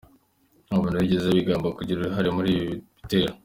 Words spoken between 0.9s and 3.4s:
wigeze wigamba kugira uruhare muri ibi bitero.